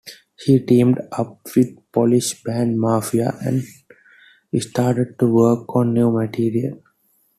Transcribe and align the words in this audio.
She 0.35 0.57
teamed 0.57 0.99
up 1.11 1.41
with 1.55 1.77
Polish 1.91 2.41
band 2.43 2.79
Mafia 2.79 3.37
and 3.45 3.61
started 4.59 5.19
to 5.19 5.27
work 5.31 5.75
on 5.75 5.93
new 5.93 6.09
material. 6.09 6.81